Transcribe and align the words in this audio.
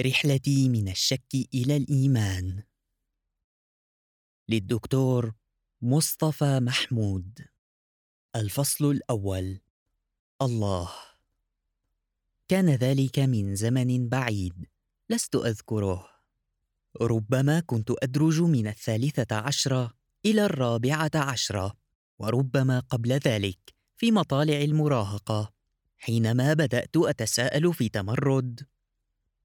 رحلتي 0.00 0.68
من 0.68 0.88
الشك 0.88 1.34
إلى 1.54 1.76
الإيمان. 1.76 2.62
للدكتور 4.48 5.34
مصطفى 5.82 6.60
محمود. 6.60 7.38
الفصل 8.36 8.90
الأول. 8.90 9.60
الله. 10.42 10.90
كان 12.48 12.70
ذلك 12.70 13.18
من 13.18 13.54
زمن 13.54 14.08
بعيد 14.08 14.66
لست 15.10 15.34
أذكره. 15.34 16.10
ربما 17.00 17.60
كنت 17.60 17.90
أدرج 18.02 18.40
من 18.40 18.66
الثالثة 18.66 19.36
عشرة 19.36 19.94
إلى 20.26 20.44
الرابعة 20.44 21.10
عشرة 21.14 21.76
وربما 22.18 22.80
قبل 22.80 23.12
ذلك 23.12 23.74
في 23.96 24.12
مطالع 24.12 24.60
المراهقة 24.60 25.52
حينما 25.98 26.54
بدأت 26.54 26.96
أتساءل 26.96 27.74
في 27.74 27.88
تمرد. 27.88 28.66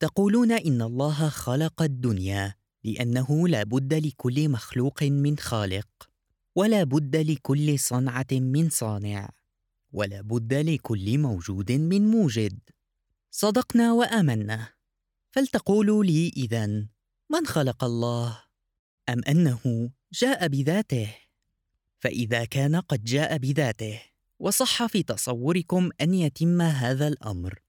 تقولون 0.06 0.52
إن 0.52 0.82
الله 0.82 1.30
خلق 1.30 1.82
الدنيا 1.82 2.55
لأنه 2.84 3.48
لا 3.48 3.63
بد 3.63 3.94
لكل 3.94 4.50
مخلوق 4.50 5.04
من 5.04 5.38
خالق 5.38 5.88
ولا 6.55 6.84
بد 6.84 7.16
لكل 7.16 7.80
صنعة 7.80 8.27
من 8.32 8.70
صانع 8.70 9.30
ولا 9.91 10.22
بد 10.22 10.54
لكل 10.54 11.18
موجود 11.18 11.72
من 11.72 12.08
موجد. 12.08 12.60
صدقنا 13.32 13.94
وآمنا. 13.94 14.70
فلتقولوا 15.32 16.04
لي 16.04 16.32
اذا 16.38 16.66
من 17.30 17.46
خلق 17.46 17.84
الله؟ 17.84 18.40
أم 19.10 19.22
أنه 19.27 19.90
جاء 20.13 20.48
بذاته؟ 20.48 21.16
فإذا 21.99 22.46
كان 22.46 22.76
قد 22.76 23.04
جاء 23.04 23.38
بذاته 23.38 24.02
وصح 24.40 24.85
في 24.85 25.04
تصوركم 25.04 25.90
أن 26.02 26.13
يتم 26.13 26.62
هذا 26.62 27.08
الأمر. 27.08 27.65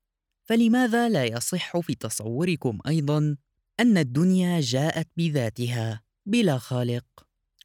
فلماذا 0.46 1.08
لا 1.08 1.24
يصح 1.24 1.78
في 1.78 1.94
تصوركم 1.94 2.78
أيضا 2.86 3.36
أن 3.80 3.98
الدنيا 3.98 4.60
جاءت 4.60 5.08
بذاتها 5.16 6.02
بلا 6.26 6.58
خالق 6.58 7.04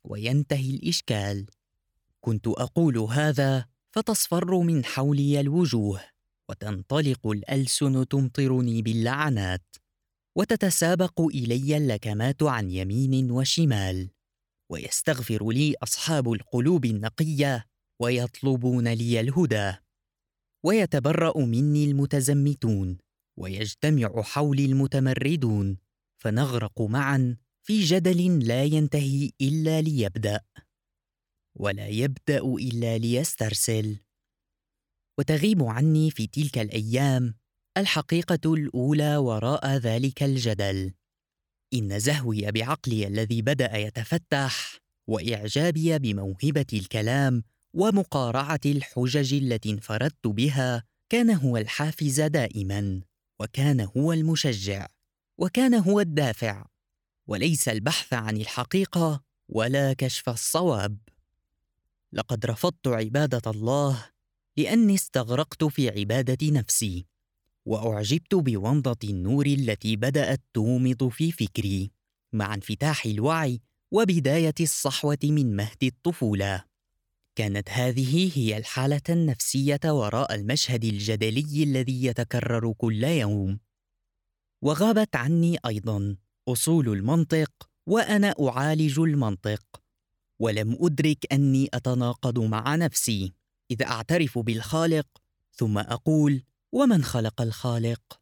وينتهي 0.04 0.70
الإشكال؟ 0.70 1.46
كنت 2.22 2.48
أقول 2.48 2.98
هذا 2.98 3.66
فتصفر 3.92 4.60
من 4.60 4.86
حولي 4.86 5.40
الوجوه 5.40 6.02
وتنطلق 6.50 7.28
الألسن 7.28 8.08
تمطرني 8.08 8.82
باللعنات 8.82 9.76
وتتسابق 10.36 11.22
إلي 11.22 11.78
اللكمات 11.78 12.44
عن 12.44 12.72
يمين 12.72 13.32
وشمال 13.32 14.10
ويستغفر 14.70 15.50
لي 15.52 15.76
أصحاب 15.84 16.32
القلوب 16.32 16.86
النقية 16.86 17.66
ويطلبون 18.00 18.88
لي 18.88 19.20
الهدى. 19.20 19.74
ويتبرأ 20.64 21.38
مني 21.38 21.86
المتزمتون 21.86 22.98
ويجتمع 23.40 24.22
حولي 24.22 24.66
المتمردون 24.66 25.78
فنغرق 26.22 26.82
معا 26.82 27.38
في 27.64 27.82
جدل 27.84 28.48
لا 28.48 28.64
ينتهي 28.64 29.32
إلا 29.42 29.82
ليبدأ. 29.82 30.42
ولا 31.56 31.88
يبدأ 31.88 32.40
إلا 32.40 32.98
ليسترسل. 32.98 34.00
وتغيب 35.20 35.64
عني 35.64 36.12
في 36.12 36.28
تلك 36.28 36.58
الأيام 36.58 37.36
الحقيقة 37.78 38.54
الأولى 38.54 39.18
وراء 39.18 39.68
ذلك 39.78 40.24
الجدل. 40.24 40.94
إن 41.74 42.00
زهوي 42.00 42.52
بعقلي 42.52 43.08
الذي 43.08 43.42
بدأ 43.42 43.78
يتفتح 43.78 44.78
وإعجابي 45.08 46.00
بموهبة 46.00 46.66
الكلام 46.74 47.44
ومقارعة 47.74 48.60
الحجج 48.66 49.34
التي 49.34 49.72
انفردت 49.72 50.28
بها 50.28 50.84
كان 51.10 51.30
هو 51.30 51.58
الحافز 51.58 52.22
دائما 52.22 53.02
وكان 53.40 53.88
هو 53.98 54.14
المشجع 54.14 54.88
وكان 55.38 55.74
هو 55.74 56.00
الدافع. 56.00 56.66
وليس 57.28 57.70
البحث 57.70 58.14
عن 58.14 58.38
الحقيقة 58.38 59.24
ولا 59.50 59.94
كشف 59.94 60.30
الصواب. 60.30 60.98
لقد 62.14 62.46
رفضت 62.46 62.88
عبادة 62.88 63.52
الله 63.52 64.06
لأني 64.58 64.96
استغرقت 64.96 65.64
في 65.64 65.90
عبادة 65.90 66.52
نفسي 66.52 67.06
وأعجبت 67.66 68.36
بومضة 68.36 68.98
النور 69.04 69.46
التي 69.46 69.96
بدأت 69.96 70.42
تومض 70.54 71.08
في 71.08 71.32
فكري 71.32 71.92
مع 72.34 72.54
انفتاح 72.54 73.06
الوعي 73.06 73.62
وبداية 73.92 74.54
الصحوة 74.60 75.18
من 75.24 75.56
مهد 75.56 75.84
الطفولة. 75.84 76.71
كانت 77.42 77.70
هذه 77.70 78.32
هي 78.36 78.58
الحالة 78.58 79.02
النفسية 79.10 79.80
وراء 79.86 80.36
المشهد 80.36 80.84
الجدلي 80.84 81.64
الذي 81.64 82.06
يتكرر 82.06 82.74
كل 82.74 83.04
يوم. 83.04 83.60
وغابت 84.62 85.16
عني 85.16 85.58
أيضا 85.66 86.16
أصول 86.48 86.90
المنطق 86.90 87.52
وأنا 87.88 88.36
أعالج 88.40 89.00
المنطق 89.00 89.82
ولم 90.40 90.78
أدرك 90.82 91.34
أني 91.34 91.70
أتناقض 91.74 92.40
مع 92.40 92.76
نفسي 92.76 93.34
إذ 93.72 93.84
أعترف 93.84 94.40
بالخالق 94.40 95.08
ثم 95.52 95.78
أقول 95.78 96.44
ومن 96.72 97.04
خلق 97.04 97.42
الخالق؟ 97.42 98.20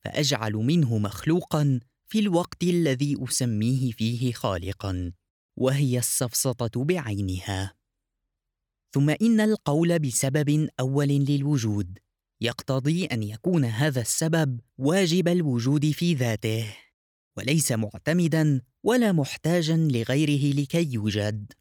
فأجعل 0.00 0.52
منه 0.52 0.98
مخلوقا 0.98 1.80
في 2.06 2.18
الوقت 2.18 2.62
الذي 2.62 3.16
أسميه 3.28 3.92
فيه 3.92 4.32
خالقا 4.32 5.12
وهي 5.56 5.98
السفسطة 5.98 6.84
بعينها. 6.84 7.77
ثم 8.94 9.10
إن 9.10 9.40
القول 9.40 9.98
بسبب 9.98 10.68
أول 10.80 11.08
للوجود. 11.08 11.98
يقتضي 12.40 13.04
أن 13.04 13.22
يكون 13.22 13.64
هذا 13.64 14.00
السبب 14.00 14.60
واجب 14.78 15.28
الوجود 15.28 15.90
في 15.90 16.14
ذاته 16.14 16.76
وليس 17.36 17.72
معتمدا 17.72 18.60
ولا 18.82 19.12
محتاجا 19.12 19.76
لغيره 19.76 20.54
لكي 20.54 20.92
يوجد. 20.92 21.52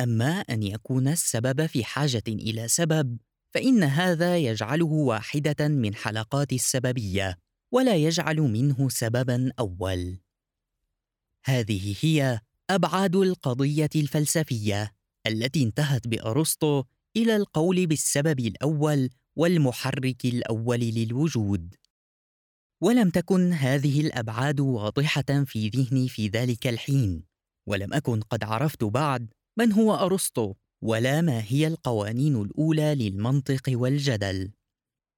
أما 0.00 0.40
أن 0.40 0.62
يكون 0.62 1.08
السبب 1.08 1.66
في 1.66 1.84
حاجة 1.84 2.22
إلى 2.28 2.68
سبب 2.68 3.18
فإن 3.54 3.82
هذا 3.82 4.36
يجعله 4.36 4.86
واحدة 4.86 5.68
من 5.68 5.94
حلقات 5.94 6.52
السببية 6.52 7.38
ولا 7.72 7.96
يجعل 7.96 8.36
منه 8.36 8.88
سببا 8.88 9.52
أول. 9.58 10.18
هذه 11.44 11.96
هي 12.00 12.40
أبعاد 12.70 13.16
القضية 13.16 13.90
الفلسفية. 13.96 14.97
التي 15.28 15.62
انتهت 15.62 16.08
بأرسطو 16.08 16.84
إلى 17.16 17.36
القول 17.36 17.86
بالسبب 17.86 18.40
الأول 18.40 19.10
والمحرك 19.36 20.24
الأول 20.24 20.80
للوجود. 20.80 21.74
ولم 22.82 23.10
تكن 23.10 23.52
هذه 23.52 24.00
الأبعاد 24.00 24.60
واضحة 24.60 25.44
في 25.46 25.68
ذهني 25.68 26.08
في 26.08 26.28
ذلك 26.28 26.66
الحين 26.66 27.24
ولم 27.68 27.94
أكن 27.94 28.20
قد 28.20 28.44
عرفت 28.44 28.84
بعد 28.84 29.32
من 29.58 29.72
هو 29.72 29.94
أرسطو 29.94 30.54
ولا 30.82 31.20
ما 31.20 31.42
هي 31.48 31.66
القوانين 31.66 32.42
الأولى 32.42 32.94
للمنطق 32.94 33.62
والجدل. 33.68 34.52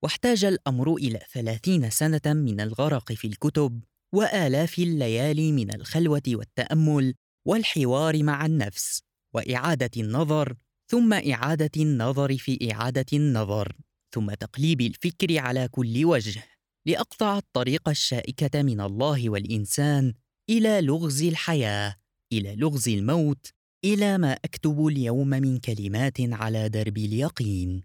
واحتاج 0.03 0.45
الأمر 0.45 0.95
إلى 0.95 1.21
ثلاثين 1.33 1.91
سنة 1.91 2.21
من 2.27 2.61
الغرق 2.61 3.13
في 3.13 3.27
الكتب 3.27 3.85
وآلاف 4.15 4.79
الليالي 4.79 5.53
من 5.53 5.75
الخلوة 5.75 6.23
والتأمل 6.29 7.15
والحوار 7.47 8.23
مع 8.23 8.47
النفس. 8.47 9.03
وإعادة 9.35 9.91
النظر 9.97 10.57
ثم 10.91 11.13
إعادة 11.13 11.71
النظر 11.77 12.37
في 12.37 12.73
إعادة 12.73 13.07
النظر 13.13 13.77
ثم 14.15 14.35
تقليب 14.35 14.81
الفكر 14.81 15.39
على 15.39 15.69
كل 15.69 16.05
وجه 16.05 16.45
لأقطع 16.87 17.39
الطريق 17.39 17.89
الشائكة 17.89 18.63
من 18.63 18.81
الله 18.81 19.31
والإنسان 19.31 20.15
إلى 20.51 20.81
لغز 20.81 21.23
الحياة 21.23 21.97
إلى 22.33 22.57
لغز 22.57 22.89
الموت 22.89 23.47
إلى 23.85 24.19
ما 24.19 24.33
أكتب 24.33 24.87
اليوم 24.87 25.29
من 25.29 25.59
كلمات 25.59 26.21
على 26.21 26.69
درب 26.69 26.99
اليقين. 26.99 27.83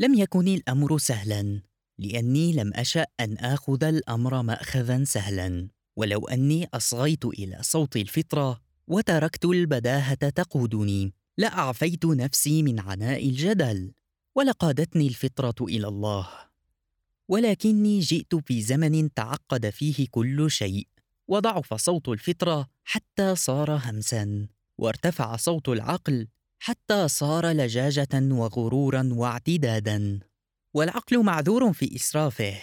لم 0.00 0.14
يكن 0.14 0.48
الأمر 0.48 0.98
سهلا 0.98 1.62
لأني 1.98 2.52
لم 2.52 2.72
أشأ 2.74 3.06
أن 3.20 3.36
آخذ 3.38 3.84
الأمر 3.84 4.42
ماخذا 4.42 5.04
سهلا 5.04 5.68
ولو 5.96 6.28
أني 6.28 6.68
أصغيت 6.74 7.24
إلى 7.24 7.58
صوت 7.62 7.96
الفطرة 7.96 8.60
وتركت 8.88 9.44
البداهة 9.44 10.28
تقودني. 10.28 11.14
لاعفيت 11.38 12.04
نفسي 12.04 12.62
من 12.62 12.80
عناء 12.80 13.28
الجدل 13.28 13.92
ولقادتني 14.34 15.06
الفطرة 15.06 15.54
إلى 15.60 15.88
الله. 15.88 16.28
ولكني 17.28 18.00
جئت 18.00 18.34
في 18.34 18.62
زمن 18.62 19.14
تعقد 19.14 19.70
فيه 19.70 20.06
كل 20.10 20.50
شيء 20.50 20.88
وضعف 21.28 21.74
صوت 21.74 22.08
الفطرة 22.08 22.68
حتى 22.84 23.34
صار 23.34 23.80
همسا 23.84 24.48
وارتفع 24.78 25.36
صوت 25.36 25.68
العقل 25.68 26.28
حتى 26.58 27.08
صار 27.08 27.46
لجاجة 27.46 28.08
وغرورا 28.14 29.08
واعتدادا. 29.12 30.20
والعقل 30.74 31.22
معذور 31.22 31.72
في 31.72 31.96
إسرافه 31.96 32.54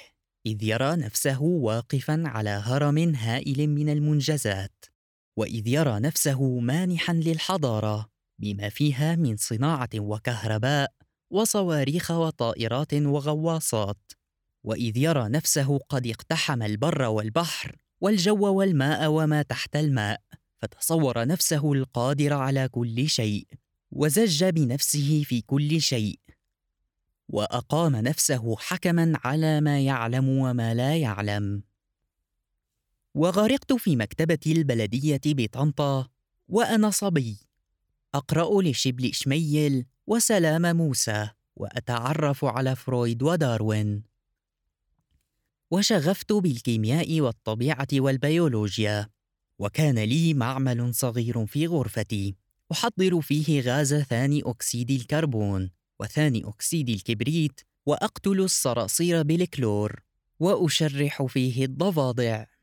إذ 0.46 0.64
يرى 0.64 0.96
نفسه 0.96 1.42
واقفا 1.42 2.24
على 2.26 2.50
هرم 2.50 2.98
هائل 2.98 3.70
من 3.70 3.90
المنجزات. 3.90 4.95
وإذ 5.38 5.68
يرى 5.68 6.00
نفسه 6.00 6.60
مانحا 6.60 7.14
للحضارة 7.14 8.10
بما 8.40 8.70
فيها 8.70 9.16
من 9.16 9.38
صناعة 9.38 9.90
وكهرباء 9.96 10.92
وصواريخ 11.32 12.12
وطائرات 12.12 12.94
وغواصات. 12.94 14.12
وإذ 14.64 14.98
يرى 14.98 15.30
نفسه 15.30 15.78
قد 15.90 16.08
اقتحم 16.08 16.64
البر 16.64 17.02
والبحر 17.02 17.76
والجو 18.02 18.54
والماء 18.54 19.12
وما 19.12 19.42
تحت 19.42 19.76
الماء 19.76 20.22
فتصور 20.62 21.28
نفسه 21.28 21.74
القادر 21.74 22.34
على 22.34 22.68
كل 22.68 23.10
شيء 23.10 23.48
وزج 23.92 24.46
بنفسه 24.46 25.24
في 25.26 25.42
كل 25.42 25.82
شيء. 25.82 26.20
وأقام 27.30 27.96
نفسه 27.96 28.56
حكما 28.58 29.20
على 29.24 29.62
ما 29.62 29.80
يعلم 29.80 30.30
وما 30.30 30.74
لا 30.74 30.98
يعلم. 30.98 31.64
وغرقت 33.16 33.74
في 33.74 33.96
مكتبة 33.96 34.40
البلدية 34.48 35.22
بطنطا 35.26 36.08
وأنا 36.48 36.90
صبي. 36.90 37.38
أقرأ 38.16 38.62
لشبلي 38.62 39.14
شميل 39.14 39.86
وسلامة 40.08 40.76
موسى 40.76 41.30
وأتعرف 41.56 42.46
على 42.46 42.76
فرويد 42.76 43.24
وداروين. 43.24 44.04
وشغفت 45.72 46.34
بالكيمياء 46.34 47.22
والطبيعة 47.22 47.88
والبيولوجيا. 47.94 49.10
وكان 49.60 50.00
لي 50.00 50.34
معمل 50.34 50.94
صغير 50.96 51.46
في 51.46 51.68
غرفتي. 51.68 52.36
أحضر 52.72 53.22
فيه 53.22 53.62
غاز 53.62 53.94
ثاني 53.94 54.42
أكسيد 54.46 54.92
الكربون 54.92 55.72
وثاني 56.00 56.44
أكسيد 56.46 56.90
الكبريت 56.90 57.62
وأقتل 57.86 58.40
الصراصير 58.40 59.24
بالكلور. 59.24 60.04
وأشرح 60.40 61.24
فيه 61.24 61.66
الضفادع. 61.66 62.55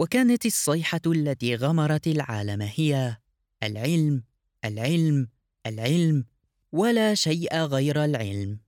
وكانت 0.00 0.46
الصيحة 0.46 1.00
التي 1.06 1.54
غمرت 1.54 2.06
العالم 2.06 2.62
هي 2.62 3.16
العلم 3.62 4.24
العلم 4.64 5.28
العلم 5.66 6.24
ولا 6.72 7.14
شيء 7.14 7.56
غير 7.56 8.04
العلم. 8.04 8.60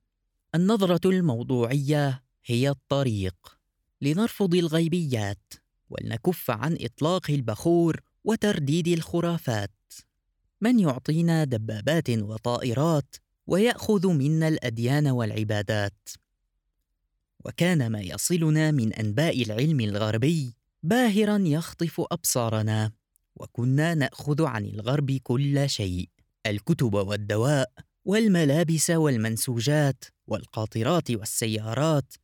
النظرة 0.55 1.00
الموضوعية 1.11 2.25
هي 2.44 2.69
الطريق. 2.69 3.58
لنرفض 4.00 4.55
الغيبيات 4.55 5.52
ولنكف 5.90 6.50
عن 6.50 6.76
إطلاق 6.81 7.31
البخور 7.31 8.00
وترديد 8.25 8.88
الخرافات. 8.88 9.93
من 10.61 10.78
يعطينا 10.78 11.44
دبابات 11.44 12.11
وطائرات 12.11 13.17
ويأخذ 13.46 14.08
منا 14.08 14.49
الأديان 14.49 15.06
والعبادات؟ 15.06 16.08
وكان 17.44 17.90
ما 17.90 18.00
يصلنا 18.00 18.70
من 18.70 18.93
أنباء 18.93 19.43
العلم 19.43 19.81
الغربي 19.81 20.62
باهرا 20.82 21.38
يخطف 21.38 22.00
أبصارنا. 22.12 22.93
وكنا 23.37 23.94
نأخذ 23.94 24.44
عن 24.44 24.64
الغرب 24.64 25.11
كل 25.11 25.70
شيء 25.70 26.08
الكتب 26.46 26.94
والدواء 26.94 27.73
والملابس 28.05 28.90
والمنسوجات 28.90 30.05
والقاطرات 30.26 31.11
والسيارات 31.11 32.14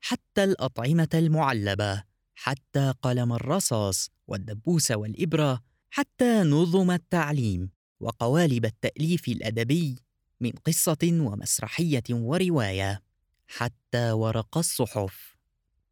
حتى 0.00 0.44
الأطعمة 0.44 1.08
المعلبة 1.14 2.02
حتى 2.34 2.94
قلم 3.02 3.32
الرصاص 3.32 4.10
والدبوس 4.26 4.90
والإبرة 4.90 5.62
حتى 5.90 6.42
نظم 6.42 6.90
التعليم 6.90 7.70
وقوالب 8.00 8.64
التأليف 8.64 9.28
الأدبي 9.28 9.96
من 10.40 10.50
قصة 10.50 10.98
ومسرحية 11.04 12.02
ورواية 12.10 13.02
حتى 13.46 14.12
ورق 14.12 14.58
الصحف. 14.58 15.37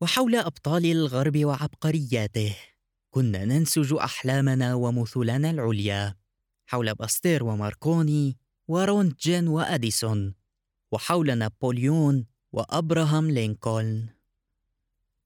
وحول 0.01 0.35
أبطال 0.35 0.87
الغرب 0.87 1.45
وعبقرياته. 1.45 2.57
كنا 3.11 3.45
ننسج 3.45 3.93
أحلامنا 3.95 4.75
ومثلنا 4.75 5.51
العليا 5.51 6.15
حول 6.67 6.95
باستير 6.95 7.45
وماركوني 7.45 8.37
ورونتجن 8.69 9.49
وأديسون 9.49 10.35
وحول 10.93 11.39
نابليون 11.39 12.27
وأبراهام 12.53 13.31
لينكولن. 13.31 14.07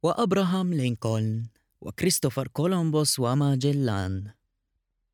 وأبراهام 0.02 0.74
لينكولن 0.74 1.46
وكريستوفر 1.80 2.48
كولومبوس 2.48 3.18
وماجلان. 3.18 4.30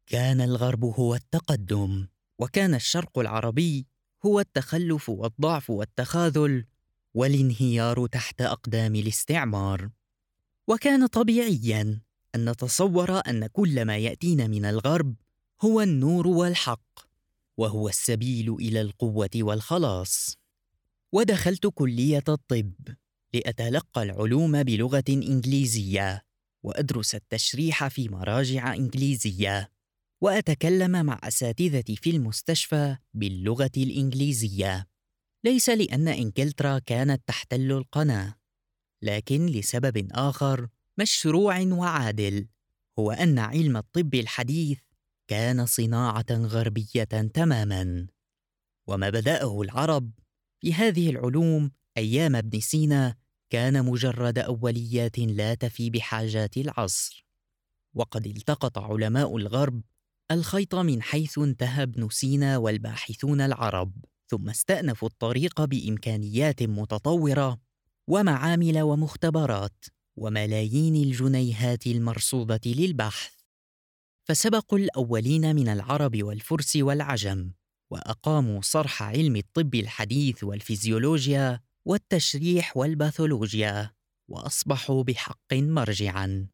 كان 0.06 0.40
الغرب 0.40 0.84
هو 0.84 1.14
التقدم 1.14 2.06
وكان 2.38 2.74
الشرق 2.74 3.18
العربي 3.18 3.86
هو 4.26 4.40
التخلف 4.40 5.08
والضعف 5.08 5.70
والتخاذل 5.70 6.64
والانهيار 7.16 8.06
تحت 8.06 8.40
أقدام 8.40 8.94
الاستعمار. 8.94 9.90
وكان 10.68 11.06
طبيعيا 11.06 12.00
أن 12.34 12.50
نتصور 12.50 13.20
أن 13.28 13.46
كل 13.46 13.84
ما 13.84 13.96
يأتينا 13.96 14.46
من 14.46 14.64
الغرب 14.64 15.14
هو 15.62 15.80
النور 15.80 16.26
والحق 16.26 17.00
وهو 17.56 17.88
السبيل 17.88 18.54
إلى 18.54 18.80
القوة 18.80 19.30
والخلاص. 19.36 20.38
ودخلت 21.12 21.66
كلية 21.66 22.24
الطب 22.28 22.72
لأتلقى 23.34 24.02
العلوم 24.02 24.62
بلغة 24.62 25.04
إنجليزية 25.08 26.22
وأدرس 26.62 27.14
التشريح 27.14 27.88
في 27.88 28.08
مراجع 28.08 28.74
إنجليزية 28.74 29.70
وأتكلم 30.20 31.06
مع 31.06 31.20
اساتذتي 31.22 31.96
في 31.96 32.10
المستشفى 32.10 32.96
باللغة 33.14 33.70
الإنجليزية. 33.76 34.95
ليس 35.46 35.68
لأن 35.68 36.08
إنجلترا 36.08 36.78
كانت 36.78 37.22
تحتل 37.28 37.72
القناة 37.72 38.34
لكن 39.02 39.46
لسبب 39.46 40.08
آخر 40.12 40.68
مشروع 40.98 41.60
وعادل 41.60 42.48
هو 42.98 43.10
أن 43.10 43.38
علم 43.38 43.76
الطب 43.76 44.14
الحديث 44.14 44.78
كان 45.28 45.66
صناعة 45.66 46.26
غربية 46.30 47.04
تماما 47.34 48.06
وما 48.86 49.10
بداه 49.10 49.62
العرب 49.62 50.10
في 50.60 50.74
هذه 50.74 51.10
العلوم 51.10 51.70
أيام 51.96 52.36
ابن 52.36 52.60
سينا 52.60 53.16
كان 53.50 53.84
مجرد 53.84 54.38
أوليات 54.38 55.18
لا 55.18 55.54
تفي 55.54 55.90
بحاجات 55.90 56.56
العصر 56.56 57.26
وقد 57.94 58.26
التقط 58.26 58.78
علماء 58.78 59.36
الغرب 59.36 59.82
الخيط 60.30 60.74
من 60.74 61.02
حيث 61.02 61.38
انتهى 61.38 61.82
ابن 61.82 62.08
سينا 62.08 62.56
والباحثون 62.56 63.40
العرب. 63.40 63.92
ثم 64.28 64.48
استأنفوا 64.48 65.08
الطريق 65.08 65.64
بإمكانيات 65.64 66.62
متطورة 66.62 67.60
ومعامل 68.08 68.80
ومختبرات 68.80 69.84
وملايين 70.16 70.96
الجنيهات 70.96 71.86
المرصوده 71.86 72.60
للبحث. 72.66 73.34
فسبقوا 74.24 74.78
الأولين 74.78 75.56
من 75.56 75.68
العرب 75.68 76.22
والفرس 76.22 76.76
والعجم 76.76 77.52
وأقاموا 77.90 78.60
صرح 78.62 79.02
علم 79.02 79.36
الطب 79.36 79.74
الحديث 79.74 80.44
والفيزيولوجيا 80.44 81.60
والتشريح 81.84 82.76
والباثولوجيا 82.76 83.90
وأصبحوا 84.28 85.02
بحق 85.02 85.52
مرجعا. 85.52 86.48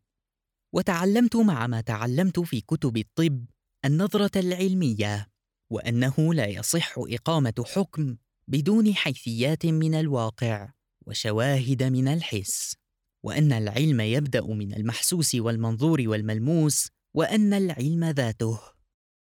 وتعلمت 0.75 1.37
مع 1.37 1.67
ما 1.67 1.81
تعلمت 1.81 2.41
في 2.41 2.61
كتب 2.61 2.97
الطب 2.97 3.47
النظرة 3.85 4.39
العلمية. 4.41 5.32
وأنه 5.73 6.35
لا 6.35 6.47
يصح 6.47 6.95
إقامة 6.99 7.65
حكم 7.67 8.17
بدون 8.49 8.95
حيثيات 8.95 9.67
من 9.67 9.95
الواقع 9.95 10.73
وشواهد 11.07 11.83
من 11.83 12.09
الحس 12.09 12.77
وأن 13.23 13.53
العلم 13.53 14.01
يبدأ 14.01 14.43
من 14.43 14.75
المحسوس 14.75 15.35
والمنظور 15.35 16.03
والملموس 16.07 16.89
وأن 17.15 17.53
العلم 17.53 18.05
ذاته 18.05 18.61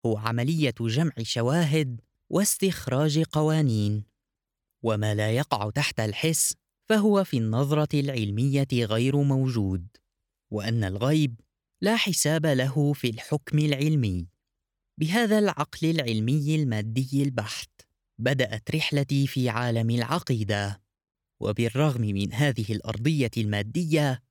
هو 0.06 0.16
عملية 0.16 0.74
جمع 0.80 1.12
شواهد 1.22 2.00
واستخراج 2.30 3.22
قوانين. 3.22 4.04
وما 4.82 5.14
لا 5.14 5.30
يقع 5.30 5.70
تحت 5.70 6.00
الحس 6.00 6.54
فهو 6.88 7.24
في 7.24 7.36
النظرة 7.36 8.00
العلمية 8.00 8.68
غير 8.72 9.16
موجود 9.16 9.86
وأن 10.50 10.84
الغيب 10.84 11.40
لا 11.80 11.96
حساب 11.96 12.46
له 12.46 12.92
في 12.92 13.10
الحكم 13.10 13.58
العلمي. 13.58 14.31
بهذا 14.98 15.38
العقل 15.38 15.90
العلمي 15.90 16.54
المادي 16.54 17.22
البحت 17.22 17.70
بدأت 18.18 18.70
رحلتي 18.74 19.26
في 19.26 19.48
عالم 19.48 19.90
العقيدة. 19.90 20.82
وبالرغم 21.40 22.00
من 22.00 22.32
هذه 22.32 22.72
الأرضية 22.72 23.30
المادية 23.36 24.22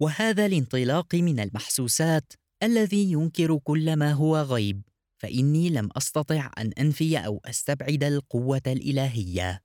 وهذا 0.00 0.46
الانطلاق 0.46 1.14
من 1.14 1.40
المحسوسات 1.40 2.32
الذي 2.62 3.12
ينكر 3.12 3.58
كل 3.58 3.96
ما 3.96 4.12
هو 4.12 4.36
غيب 4.36 4.82
فإني 5.18 5.70
لم 5.70 5.88
أستطع 5.96 6.50
أن 6.58 6.72
أنفي 6.72 7.18
أو 7.18 7.40
أستبعد 7.44 8.04
القوة 8.04 8.62
الإلهية. 8.66 9.62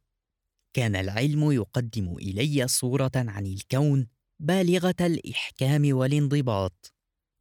كان 0.73 0.95
العلم 0.95 1.51
يقدم 1.51 2.15
إلي 2.15 2.67
صورة 2.67 3.11
عن 3.15 3.45
الكون 3.45 4.07
بالغة 4.39 4.95
الإحكام 5.01 5.95
والانضباط. 5.95 6.93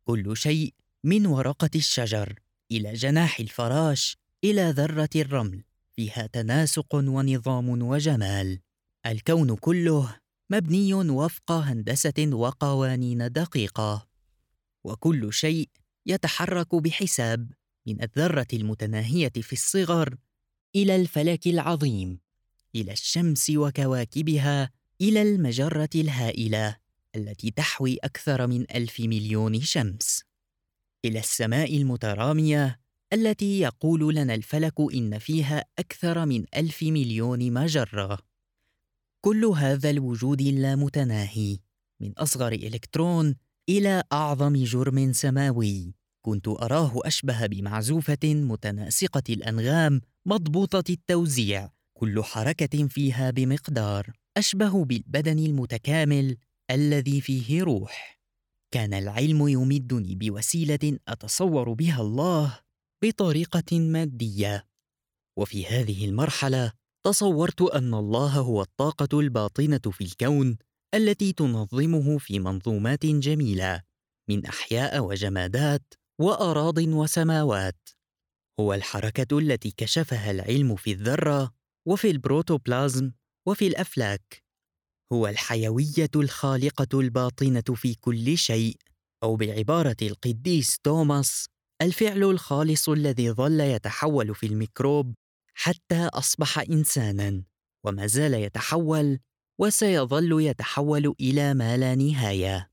كل 0.05 0.37
شيء 0.37 0.75
من 1.05 1.27
ورقة 1.27 1.71
الشجر. 1.75 2.41
إلى 2.73 2.93
جناح 2.93 3.41
الفراش 3.41 4.17
إلى 4.45 4.71
ذرة 4.71 5.09
الرمل 5.17 5.63
فيها 5.97 6.27
تناسق 6.27 6.95
ونظام 6.95 7.83
وجمال. 7.83 8.61
الكون 9.07 9.57
كله 9.57 10.17
مبني 10.51 10.95
وفق 10.95 11.53
هندسة 11.53 12.29
وقوانين 12.33 13.33
دقيقة. 13.33 14.09
وكل 14.85 15.33
شيء 15.33 15.69
يتحرك 16.07 16.75
بحساب 16.75 17.53
من 17.87 18.03
الذرة 18.03 18.47
المتناهية 18.53 19.33
في 19.33 19.53
الصغر 19.53 20.17
إلى 20.77 20.97
الفلك 20.97 21.47
العظيم 21.47 22.21
إلى 22.75 22.93
الشمس 22.93 23.51
وكواكبها 23.51 24.71
إلى 25.01 25.23
المجرة 25.23 25.91
الهائلة 25.95 26.77
التي 27.17 27.51
تحوي 27.51 27.99
أكثر 28.05 28.47
من 28.47 28.67
ألف 28.71 29.01
مليون 29.01 29.61
شمس. 29.61 30.30
إلى 31.05 31.19
السماء 31.19 31.77
المترامية 31.77 32.81
التي 33.13 33.61
يقول 33.61 34.15
لنا 34.15 34.35
الفلك 34.35 34.75
إن 34.95 35.19
فيها 35.19 35.65
أكثر 35.79 36.27
من 36.27 36.45
ألف 36.57 36.83
مليون 36.83 37.53
مجرة. 37.53 38.19
كل 39.25 39.45
هذا 39.45 39.91
الوجود 39.91 40.41
اللامتناهي 40.41 41.59
من 42.03 42.13
أصغر 42.19 42.53
إلكترون 42.53 43.37
إلى 43.69 44.03
أعظم 44.13 44.57
جرم 44.65 45.13
سماوي. 45.13 45.95
كنت 46.25 46.49
أراه 46.49 46.93
أشبه 47.05 47.47
بمعزوفة 47.47 48.19
متناسقة 48.25 49.23
الأنغام 49.29 50.01
مضبوطة 50.27 50.85
التوزيع. 50.91 51.71
كل 51.99 52.23
حركة 52.25 52.89
فيها 52.89 53.31
بمقدار 53.31 54.13
أشبه 54.37 54.85
بالبدن 54.85 55.39
المتكامل 55.39 56.37
الذي 56.71 57.21
فيه 57.21 57.63
روح. 57.63 58.20
كان 58.71 58.95
العلم 58.95 59.49
يمدني 59.49 60.15
بوسيلة 60.15 60.99
أتصور 61.09 61.73
بها 61.73 62.01
الله 62.01 62.61
بطريقة 63.05 63.79
مادية. 63.79 64.67
وفي 65.39 65.67
هذه 65.67 66.05
المرحلة 66.05 66.73
تصورت 67.07 67.63
أن 67.63 67.95
الله 67.95 68.41
هو 68.41 68.63
الطاقة 68.63 69.21
الباطنة 69.21 69.81
في 69.91 70.05
الكون 70.05 70.59
التي 70.95 71.33
تنظمه 71.33 72.19
في 72.19 72.39
منظومات 72.39 73.07
جميلة 73.07 73.83
من 74.29 74.47
أحياء 74.47 75.05
وجمادات 75.05 75.95
وأراض 76.21 76.79
وسماوات. 76.79 77.89
هو 78.61 78.75
الحركة 78.75 79.39
التي 79.39 79.71
كشفها 79.71 80.31
العلم 80.31 80.77
في 80.77 80.93
الذرة 80.93 81.53
وفي 81.89 82.11
البروتوبلازم 82.11 83.13
وفي 83.49 83.67
الأفلاك. 83.67 84.50
هو 85.13 85.27
الحيوية 85.27 86.11
الخالقة 86.17 87.01
الباطنة 87.01 87.75
في 87.75 87.95
كل 87.95 88.39
شيء 88.39 88.77
أو 89.23 89.37
بعبارة 89.37 89.97
القديس 90.03 90.79
توماس 90.79 91.47
الفعل 91.83 92.23
الخالص 92.23 92.89
الذي 92.89 93.31
ظل 93.31 93.61
يتحول 93.61 94.35
في 94.35 94.47
الميكروب 94.47 95.15
حتى 95.55 96.07
أصبح 96.07 96.59
انسانا 96.59 97.43
وما 97.85 98.07
زال 98.07 98.35
يتحول 98.35 99.19
وسيظل 99.61 100.43
يتحول 100.43 101.15
إلى 101.21 101.55
ما 101.55 101.77
لا 101.77 101.95
نهاية. 101.95 102.71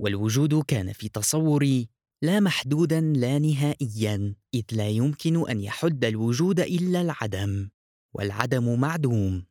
والوجود 0.00 0.64
كان 0.64 0.92
في 0.92 1.08
تصوري 1.08 1.88
لا 2.22 2.40
محدودا 2.40 3.00
لا 3.00 3.38
نهائيا 3.38 4.34
إذ 4.54 4.64
لا 4.72 4.88
يمكن 4.88 5.50
أن 5.50 5.60
يحد 5.60 6.04
الوجود 6.04 6.60
إلا 6.60 7.00
العدم 7.00 7.68
والعدم 8.14 8.80
معدوم. 8.80 9.46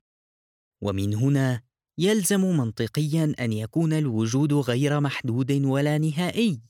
ومن 0.82 1.16
هنا 1.16 1.62
يلزم 2.00 2.42
منطقيا 2.42 3.36
أن 3.39 3.54
يكون 3.54 3.94
الوجود 3.94 4.54
غير 4.54 5.00
محدود 5.00 5.51
ولا 5.51 5.98
نهائي. 5.98 6.62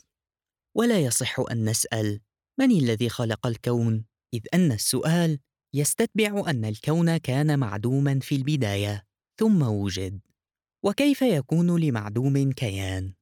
ولا 0.75 1.00
يصح 1.00 1.39
أن 1.51 1.69
نسأل 1.69 2.22
من 2.60 2.72
الذي 2.72 3.10
خلق 3.10 3.48
الكون؟ 3.48 4.05
إذ 4.34 4.41
أن 4.53 4.72
السؤال 4.72 5.39
يستتبع 5.74 6.43
أن 6.50 6.65
الكون 6.65 7.17
كان 7.17 7.60
معدوما 7.60 8.19
في 8.19 8.36
البداية 8.36 9.03
ثم 9.39 9.62
وجد. 9.62 10.19
وكيف 10.86 11.22
يكون 11.22 11.79
لمعدوم 11.81 12.51
كيان؟ 12.51 13.13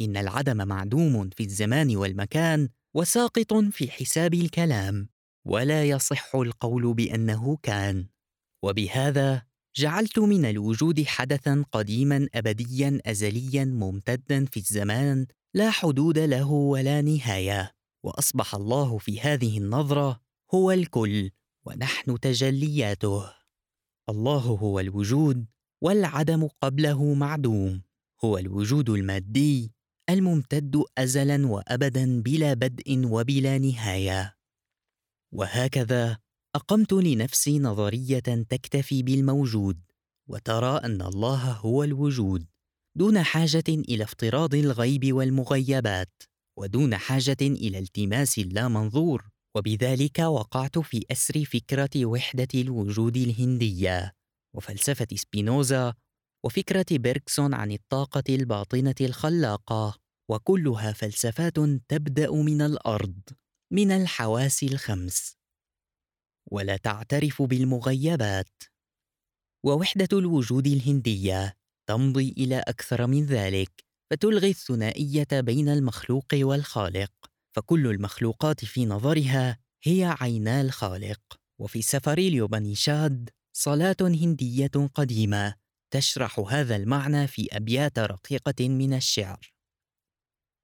إن 0.00 0.16
العدم 0.16 0.68
معدوم 0.68 1.30
في 1.30 1.42
الزمان 1.42 1.96
والمكان 1.96 2.68
وساقط 2.94 3.54
في 3.54 3.90
حساب 3.90 4.34
الكلام 4.34 5.08
ولا 5.46 5.84
يصح 5.84 6.34
القول 6.34 6.94
بأنه 6.94 7.56
كان. 7.62 8.06
وبهذا 8.64 9.46
جعلت 9.78 10.18
من 10.18 10.44
الوجود 10.44 11.04
حدثا 11.04 11.64
قديما 11.72 12.28
ابديا 12.34 13.00
ازليا 13.06 13.64
ممتدا 13.64 14.44
في 14.44 14.56
الزمان 14.60 15.26
لا 15.54 15.70
حدود 15.70 16.18
له 16.18 16.50
ولا 16.50 17.00
نهاية. 17.00 17.72
وأصبح 18.04 18.54
الله 18.54 18.98
في 18.98 19.20
هذه 19.20 19.58
النظرة 19.58 20.20
هو 20.54 20.70
الكل 20.72 21.30
ونحن 21.66 22.20
تجلياته. 22.20 23.32
الله 24.08 24.38
هو 24.38 24.80
الوجود 24.80 25.46
والعدم 25.82 26.48
قبله 26.62 27.14
معدوم. 27.14 27.82
هو 28.24 28.38
الوجود 28.38 28.90
المادي 28.90 29.72
الممتد 30.10 30.82
ازلا 30.98 31.46
وابدا 31.46 32.22
بلا 32.22 32.54
بدء 32.54 33.06
وبلا 33.06 33.58
نهاية. 33.58 34.36
وهكذا 35.32 36.18
أقمت 36.56 36.92
لنفسي 36.92 37.58
نظرية 37.58 38.18
تكتفي 38.18 39.02
بالموجود 39.02 39.80
وترى 40.28 40.76
أن 40.76 41.02
الله 41.02 41.52
هو 41.52 41.84
الوجود 41.84 42.46
دون 42.96 43.22
حاجة 43.22 43.64
إلى 43.68 44.04
افتراض 44.04 44.54
الغيب 44.54 45.12
والمغيبات 45.12 46.22
ودون 46.58 46.96
حاجة 46.96 47.36
إلى 47.40 47.78
التماس 47.78 48.38
اللامنظور 48.38 49.28
وبذلك 49.56 50.18
وقعت 50.18 50.78
في 50.78 51.04
أسر 51.10 51.44
فكرة 51.44 52.06
وحدة 52.06 52.48
الوجود 52.54 53.16
الهندية 53.16 54.12
وفلسفة 54.54 55.08
سبينوزا 55.14 55.94
وفكرة 56.44 56.86
بيركسون 56.90 57.54
عن 57.54 57.72
الطاقة 57.72 58.24
الباطنة 58.28 58.94
الخلاقة 59.00 59.98
وكلها 60.30 60.92
فلسفات 60.92 61.58
تبدأ 61.88 62.30
من 62.30 62.62
الأرض 62.62 63.20
من 63.72 63.90
الحواس 63.90 64.62
الخمس. 64.62 65.36
ولا 66.50 66.76
تعترف 66.76 67.42
بالمغيبات. 67.42 68.62
ووحدة 69.64 70.08
الوجود 70.12 70.66
الهندية 70.66 71.56
تمضي 71.88 72.34
إلى 72.38 72.58
أكثر 72.58 73.06
من 73.06 73.26
ذلك 73.26 73.84
فتلغي 74.10 74.50
الثنائية 74.50 75.28
بين 75.32 75.68
المخلوق 75.68 76.26
والخالق 76.34 77.12
فكل 77.56 77.86
المخلوقات 77.86 78.64
في 78.64 78.86
نظرها 78.86 79.58
هي 79.82 80.16
عينا 80.20 80.60
الخالق. 80.60 81.20
وفي 81.60 81.82
سفر 81.82 82.18
اليوبانيشاد 82.18 83.30
صلاة 83.56 83.96
هندية 84.00 84.70
قديمة 84.94 85.54
تشرح 85.90 86.38
هذا 86.38 86.76
المعنى 86.76 87.26
في 87.26 87.48
أبيات 87.52 87.98
رقيقة 87.98 88.68
من 88.68 88.94
الشعر. 88.94 89.52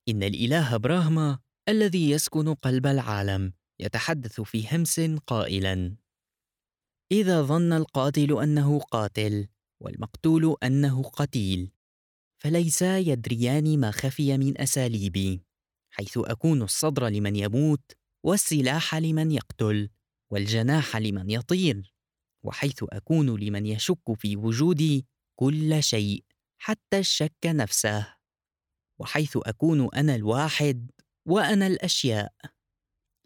إن 0.08 0.22
الإله 0.22 0.76
براهما 0.76 1.38
الذي 1.68 2.10
يسكن 2.10 2.54
قلب 2.54 2.86
العالم. 2.86 3.52
يتحدث 3.82 4.40
في 4.40 4.76
همس 4.76 5.00
قائلا. 5.26 5.96
إذا 7.12 7.42
ظن 7.42 7.72
القاتل 7.72 8.42
أنه 8.42 8.78
قاتل 8.78 9.48
والمقتول 9.80 10.56
أنه 10.62 11.02
قتيل 11.02 11.70
فليسا 12.42 12.98
يدريان 12.98 13.80
ما 13.80 13.90
خفي 13.90 14.38
من 14.38 14.60
أساليبي 14.60 15.42
حيث 15.90 16.18
أكون 16.18 16.62
الصدر 16.62 17.08
لمن 17.08 17.36
يموت 17.36 17.92
والسلاح 18.24 18.94
لمن 18.94 19.30
يقتل 19.30 19.90
والجناح 20.30 20.96
لمن 20.96 21.30
يطير 21.30 21.94
وحيث 22.44 22.84
أكون 22.92 23.40
لمن 23.40 23.66
يشك 23.66 24.12
في 24.14 24.36
وجودي 24.36 25.06
كل 25.38 25.82
شيء 25.82 26.24
حتى 26.58 26.98
الشك 26.98 27.46
نفسه 27.46 28.14
وحيث 28.98 29.38
أكون 29.46 29.94
أنا 29.94 30.14
الواحد 30.14 30.90
وأنا 31.28 31.66
الأشياء. 31.66 32.32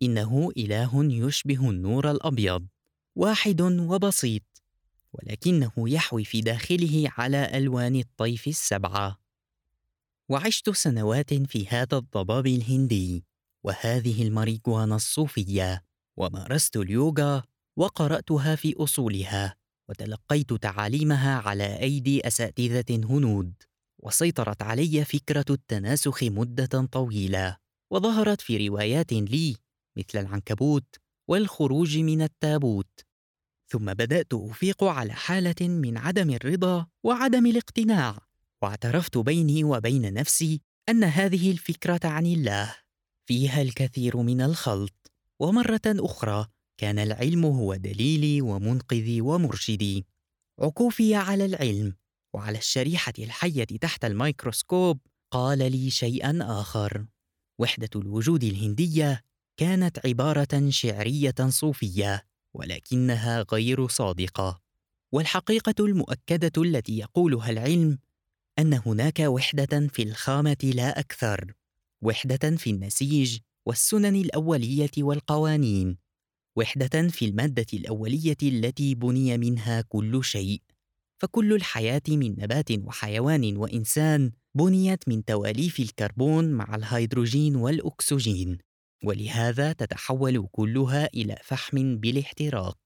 إنه 0.02 0.50
إله 0.56 1.04
يشبه 1.04 1.70
النور 1.70 2.10
الأبيض 2.10 2.66
واحد 3.16 3.60
وبسيط 3.62 4.42
ولكنه 5.12 5.72
يحوي 5.78 6.24
في 6.24 6.40
داخله 6.40 7.08
على 7.18 7.58
ألوان 7.58 7.96
الطيف 7.96 8.46
السبعة. 8.48 9.18
وعشت 10.28 10.70
سنوات 10.70 11.34
في 11.34 11.68
هذا 11.68 11.96
الضباب 11.98 12.46
الهندي 12.46 13.24
وهذه 13.64 14.22
الماريجوانا 14.22 14.96
الصوفية 14.96 15.82
ومارست 16.16 16.76
اليوغا 16.76 17.42
وقرأتها 17.76 18.54
في 18.54 18.74
أصولها 18.76 19.56
وتلقيت 19.88 20.52
تعاليمها 20.52 21.38
على 21.38 21.80
أيدي 21.80 22.26
أساتذة 22.26 22.84
هنود 22.90 23.52
وسيطرت 23.98 24.62
علي 24.62 25.04
فكرة 25.04 25.44
التناسخ 25.50 26.22
مدة 26.22 26.86
طويلة 26.92 27.56
وظهرت 27.90 28.40
في 28.40 28.68
روايات 28.68 29.12
لي. 29.12 29.56
مثل 29.96 30.18
العنكبوت 30.18 30.96
والخروج 31.28 31.98
من 31.98 32.22
التابوت. 32.22 33.00
ثم 33.68 33.94
بدأت 33.94 34.34
أفيق 34.34 34.84
على 34.84 35.12
حالة 35.12 35.68
من 35.68 35.96
عدم 35.96 36.30
الرضا 36.30 36.86
وعدم 37.04 37.46
الاقتناع 37.46 38.18
واعترفت 38.62 39.18
بيني 39.18 39.64
وبين 39.64 40.14
نفسي 40.14 40.60
أن 40.88 41.04
هذه 41.04 41.50
الفكرة 41.50 42.00
عن 42.04 42.26
الله 42.26 42.74
فيها 43.26 43.62
الكثير 43.62 44.16
من 44.16 44.40
الخلط. 44.40 45.12
ومرة 45.40 45.80
أخرى 45.86 46.46
كان 46.78 46.98
العلم 46.98 47.44
هو 47.44 47.74
دليلي 47.74 48.40
ومنقذي 48.42 49.20
ومرشدي. 49.20 50.06
عكوفي 50.58 51.14
على 51.14 51.44
العلم 51.44 51.94
وعلى 52.34 52.58
الشريحة 52.58 53.12
الحية 53.18 53.64
تحت 53.64 54.04
الميكروسكوب 54.04 54.98
قال 55.30 55.58
لي 55.58 55.90
شيئا 55.90 56.38
آخر. 56.42 57.06
وحدة 57.58 57.90
الوجود 57.96 58.44
الهندية 58.44 59.22
كانت 59.56 60.06
عبارة 60.06 60.68
شعرية 60.68 61.34
صوفية 61.48 62.26
ولكنها 62.54 63.46
غير 63.52 63.88
صادقة. 63.88 64.60
والحقيقة 65.12 65.74
المؤكدة 65.84 66.62
التي 66.62 66.98
يقولها 66.98 67.50
العلم 67.50 67.98
أن 68.58 68.80
هناك 68.86 69.20
وحدة 69.20 69.88
في 69.88 70.02
الخامة 70.02 70.72
لا 70.74 71.00
أكثر 71.00 71.52
وحدة 72.02 72.56
في 72.56 72.70
النسيج 72.70 73.38
والسنن 73.66 74.16
الأولية 74.16 74.90
والقوانين 74.98 75.96
وحدة 76.56 77.08
في 77.08 77.24
المادة 77.24 77.66
الأولية 77.74 78.36
التي 78.42 78.94
بني 78.94 79.38
منها 79.38 79.80
كل 79.80 80.24
شيء. 80.24 80.62
فكل 81.18 81.52
الحياة 81.54 82.02
من 82.08 82.30
نبات 82.30 82.70
وحيوان 82.72 83.56
وإنسان 83.56 84.30
بنيت 84.54 85.08
من 85.08 85.24
تواليف 85.24 85.80
الكربون 85.80 86.52
مع 86.52 86.74
الهيدروجين 86.74 87.56
والأكسجين. 87.56 88.58
ولهذا 89.04 89.72
تتحول 89.72 90.48
كلها 90.52 91.06
إلى 91.14 91.38
فحم 91.44 91.96
بالاحتراق. 91.96 92.78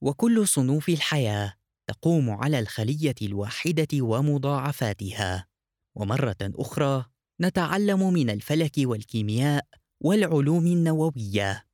وكل 0.00 0.48
صنوف 0.48 0.88
الحياة 0.88 1.54
تقوم 1.86 2.30
على 2.30 2.58
الخلية 2.58 3.14
الواحدة 3.22 3.88
ومضاعفاتها. 3.94 5.46
ومرة 5.94 6.36
أخرى 6.42 7.04
نتعلم 7.40 8.12
من 8.12 8.30
الفلك 8.30 8.72
والكيمياء 8.78 9.66
والعلوم 10.00 10.66
النووية 10.66 11.64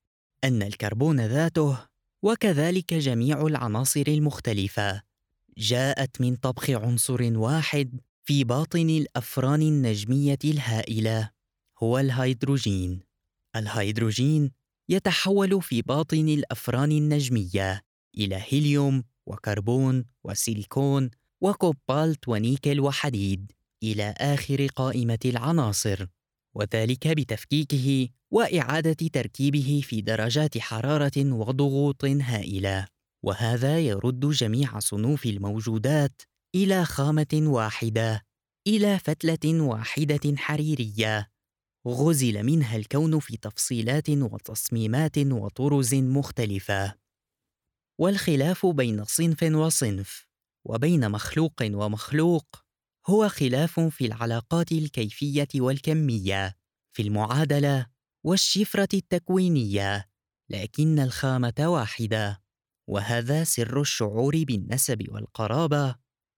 أن 0.44 0.62
الكربون 0.62 1.20
ذاته 1.20 1.78
وكذلك 2.22 2.94
جميع 2.94 3.46
العناصر 3.46 4.04
المختلفة 4.08 5.02
جاءت 5.58 6.20
من 6.20 6.36
طبخ 6.36 6.70
عنصر 6.70 7.38
واحد 7.38 8.00
في 8.24 8.44
باطن 8.44 8.90
الأفران 8.90 9.62
النجمية 9.62 10.38
الهائلة 10.44 11.30
هو 11.82 11.98
الهيدروجين. 11.98 13.09
الهيدروجين 13.56 14.50
يتحول 14.88 15.62
في 15.62 15.82
باطن 15.82 16.28
الأفران 16.28 16.92
النجمية 16.92 17.82
إلى 18.18 18.42
هيليوم 18.48 19.04
وكربون 19.26 20.04
وسيليكون 20.24 21.10
وكوبالت 21.40 22.28
ونيكل 22.28 22.80
وحديد 22.80 23.52
إلى 23.82 24.14
آخر 24.18 24.66
قائمة 24.66 25.18
العناصر 25.24 26.06
وذلك 26.54 27.08
بتفكيكه 27.08 28.08
وإعادة 28.30 29.08
تركيبه 29.12 29.80
في 29.84 30.00
درجات 30.00 30.58
حرارة 30.58 31.12
وضغوط 31.16 32.04
هائلة. 32.04 32.86
وهذا 33.22 33.80
يرد 33.80 34.20
جميع 34.20 34.78
صنوف 34.78 35.26
الموجودات 35.26 36.22
إلى 36.54 36.84
خامة 36.84 37.26
واحدة 37.34 38.22
إلى 38.66 38.98
فتلة 38.98 39.62
واحدة 39.62 40.36
حريرية. 40.36 41.30
غزل 41.88 42.42
منها 42.42 42.76
الكون 42.76 43.18
في 43.20 43.36
تفصيلات 43.36 44.10
وتصميمات 44.10 45.18
وطرز 45.18 45.94
مختلفه 45.94 46.94
والخلاف 48.00 48.66
بين 48.66 49.04
صنف 49.04 49.42
وصنف 49.42 50.26
وبين 50.64 51.10
مخلوق 51.10 51.62
ومخلوق 51.62 52.64
هو 53.06 53.28
خلاف 53.28 53.80
في 53.80 54.06
العلاقات 54.06 54.72
الكيفيه 54.72 55.48
والكميه 55.54 56.56
في 56.92 57.02
المعادله 57.02 57.86
والشفره 58.24 58.88
التكوينيه 58.94 60.10
لكن 60.50 60.98
الخامه 60.98 61.54
واحدة 61.58 62.42
وهذا 62.88 63.44
سر 63.44 63.80
الشعور 63.80 64.44
بالنسب 64.44 65.04
والقرابه 65.08 65.94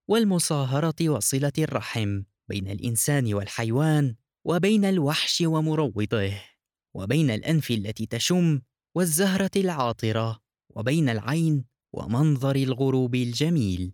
والمصاهره 0.08 1.08
وصله 1.08 1.52
الرحم 1.58 2.22
بين 2.48 2.70
الانسان 2.70 3.34
والحيوان 3.34 4.16
وبين 4.44 4.84
الوحش 4.84 5.40
ومروضه 5.40 6.34
وبين 6.94 7.30
الأنف 7.30 7.70
التي 7.70 8.06
تشم 8.06 8.60
والزهرة 8.94 9.50
العاطرة 9.56 10.40
وبين 10.70 11.08
العين 11.08 11.64
ومنظر 11.92 12.56
الغروب 12.56 13.14
الجميل. 13.14 13.92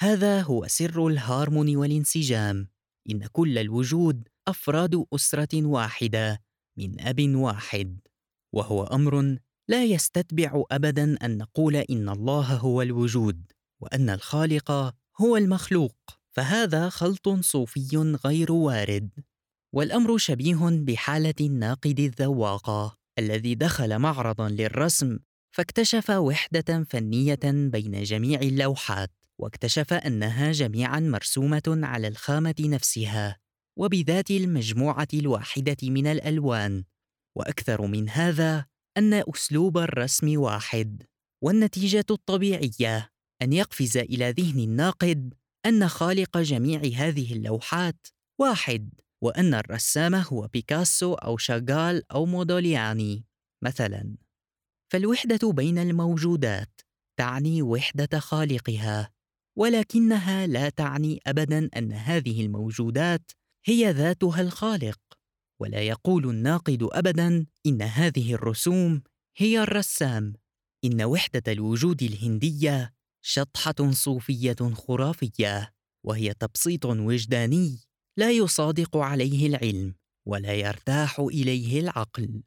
هذا 0.00 0.40
هو 0.40 0.66
سر 0.66 1.06
الهارمون 1.06 1.76
والانسجام. 1.76 2.68
إن 3.10 3.26
كل 3.26 3.58
الوجود 3.58 4.28
أفراد 4.48 5.06
أسرة 5.14 5.66
واحدة 5.66 6.42
من 6.78 7.00
أب 7.00 7.34
واحد 7.34 8.00
وهو 8.52 8.84
أمر 8.84 9.38
لا 9.68 9.84
يستتبع 9.84 10.62
ابدا 10.70 11.24
أن 11.24 11.38
نقول 11.38 11.76
إن 11.76 12.08
الله 12.08 12.56
هو 12.56 12.82
الوجود 12.82 13.52
وأن 13.80 14.10
الخالق 14.10 14.94
هو 15.20 15.36
المخلوق. 15.36 15.96
فهذا 16.30 16.88
خلط 16.88 17.28
صوفي 17.28 18.16
غير 18.24 18.52
وارد. 18.52 19.10
والأمر 19.74 20.18
شبيه 20.18 20.58
بحالة 20.62 21.34
الناقد 21.40 22.00
الذواق 22.00 22.96
الذي 23.18 23.54
دخل 23.54 23.98
معرضا 23.98 24.48
للرسم 24.48 25.18
فاكتشف 25.56 26.10
وحدة 26.10 26.84
فنية 26.84 27.40
بين 27.44 28.02
جميع 28.02 28.40
اللوحات 28.40 29.10
واكتشف 29.38 29.92
أنها 29.92 30.52
جميعا 30.52 31.00
مرسومة 31.00 31.62
على 31.66 32.08
الخامة 32.08 32.54
نفسها 32.60 33.36
وبذات 33.78 34.30
المجموعة 34.30 35.08
الواحدة 35.14 35.76
من 35.82 36.06
الألوان. 36.06 36.84
وأكثر 37.36 37.86
من 37.86 38.08
هذا 38.08 38.66
أن 38.96 39.14
أسلوب 39.14 39.78
الرسم 39.78 40.40
واحد 40.40 41.02
والنتيجة 41.42 42.06
الطبيعية 42.10 43.10
أن 43.42 43.52
يقفز 43.52 43.96
إلى 43.96 44.30
ذهن 44.30 44.58
الناقد 44.58 45.34
أن 45.66 45.88
خالق 45.88 46.38
جميع 46.38 46.80
هذه 46.80 47.32
اللوحات 47.32 48.06
واحد. 48.40 48.90
وأن 49.26 49.54
الرسام 49.54 50.14
هو 50.14 50.48
بيكاسو 50.52 51.14
أو 51.14 51.36
شاغال 51.36 52.12
أو 52.12 52.26
مودولياني 52.26 53.24
مثلا. 53.64 54.16
فالوحدة 54.92 55.52
بين 55.52 55.78
الموجودات 55.78 56.80
تعني 57.18 57.62
وحدة 57.62 58.18
خالقها 58.18 59.10
ولكنها 59.56 60.46
لا 60.46 60.68
تعني 60.68 61.20
ابدا 61.26 61.70
أن 61.76 61.92
هذه 61.92 62.44
الموجودات 62.44 63.30
هي 63.64 63.90
ذاتها 63.90 64.40
الخالق. 64.40 64.98
ولا 65.60 65.80
يقول 65.80 66.30
الناقد 66.30 66.88
ابدا 66.92 67.46
إن 67.66 67.82
هذه 67.82 68.34
الرسوم 68.34 69.02
هي 69.36 69.62
الرسام. 69.62 70.34
إن 70.84 71.02
وحدة 71.02 71.52
الوجود 71.52 72.02
الهندية 72.02 72.94
شطحة 73.22 73.90
صوفية 73.90 74.56
خرافية 74.74 75.72
وهي 76.04 76.34
تبسيط 76.34 76.86
وجداني. 76.86 77.86
لا 78.18 78.30
يصادق 78.30 78.96
عليه 78.96 79.46
العلم 79.46 79.94
ولا 80.28 80.52
يرتاح 80.52 81.20
إليه 81.20 81.80
العقل 81.80 82.42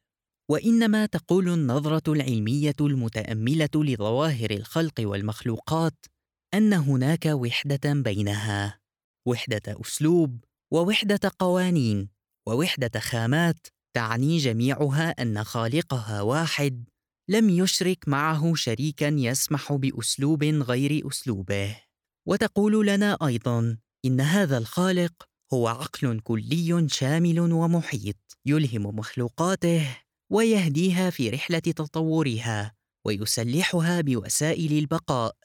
وإنما 0.51 1.05
تقول 1.05 1.49
النظرة 1.49 2.13
العلمية 2.13 2.75
المتأملة 2.81 3.69
لظواهر 3.75 4.51
الخلق 4.51 4.93
والمخلوقات 4.99 6.05
أن 6.53 6.73
هناك 6.73 7.25
وحدة 7.25 7.93
بينها 7.93 8.79
وحدة 9.27 9.61
أسلوب 9.67 10.43
ووحدة 10.73 11.31
قوانين 11.39 12.09
ووحدة 12.47 12.99
خامات 12.99 13.67
تعني 13.95 14.37
جميعها 14.37 15.09
أن 15.09 15.43
خالقها 15.43 16.21
واحد 16.21 16.89
لم 17.29 17.49
يشرك 17.49 18.07
معه 18.07 18.55
شريكا 18.55 19.15
يسمح 19.17 19.73
بأسلوب 19.73 20.43
غير 20.43 21.07
أسلوبه. 21.07 21.81
وتقول 22.27 22.87
لنا 22.87 23.17
أيضا 23.25 23.77
إن 24.05 24.21
هذا 24.21 24.57
الخالق 24.57 25.28
هو 25.53 25.67
عقل 25.67 26.19
كلي 26.19 26.89
شامل 26.89 27.39
ومحيط 27.39 28.37
يلهم 28.45 28.95
مخلوقاته 28.95 29.97
ويهديها 30.31 31.09
في 31.09 31.29
رحلة 31.29 31.59
تطورها 31.59 32.73
ويسلحها 33.05 34.01
بوسائل 34.01 34.77
البقاء 34.77 35.35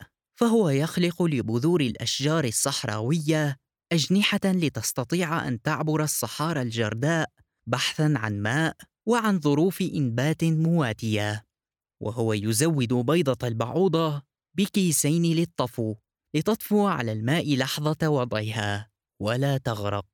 فهو 0.41 0.69
يخلق 0.69 1.23
لبذور 1.23 1.81
الأشجار 1.81 2.45
الصحراوية 2.45 3.57
أجنحة 3.93 4.41
لتستطيع 4.45 5.49
أن 5.49 5.63
تعبر 5.63 6.03
الصحارى 6.03 6.63
الجرداء 6.63 7.31
بحثا 7.67 8.15
عن 8.17 8.43
ماء 8.43 8.77
وعن 9.09 9.41
ظروف 9.41 9.83
إنبات 9.83 10.45
مواتية 10.45 11.45
وهو 12.03 12.33
يزود 12.33 12.93
بيضة 12.93 13.49
البعوضة 13.49 14.23
بكيسين 14.57 15.23
للطفو 15.23 15.95
لتطفو 16.35 16.87
على 16.87 17.13
الماء 17.13 17.57
لحظة 17.57 18.09
وضعها. 18.09 18.94
ولا 19.25 19.59
تغرق. 19.59 20.07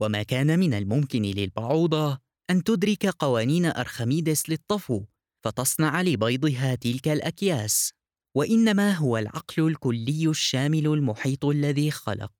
وما 0.00 0.22
كان 0.22 0.58
من 0.58 0.74
الممكن 0.74 1.22
للبعوضة 1.22 2.18
أن 2.50 2.64
تدرك 2.64 3.06
قوانين 3.06 3.66
أرخميدس 3.66 4.50
للطفو 4.50 5.04
فتصنع 5.44 6.02
لبيضها 6.02 6.74
تلك 6.74 7.08
الأكياس. 7.08 7.92
وإنما 8.34 8.92
هو 8.92 9.18
العقل 9.18 9.66
الكلي 9.66 10.28
الشامل 10.28 10.86
المحيط 10.86 11.44
الذي 11.44 11.90
خلق 11.90 12.32